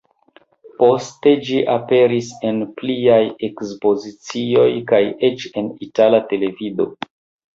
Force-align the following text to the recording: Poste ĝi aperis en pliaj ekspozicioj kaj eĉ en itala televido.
Poste 0.77 1.31
ĝi 1.49 1.57
aperis 1.73 2.29
en 2.51 2.63
pliaj 2.79 3.19
ekspozicioj 3.49 4.65
kaj 4.93 5.01
eĉ 5.29 5.45
en 5.63 5.71
itala 5.89 6.23
televido. 6.33 6.89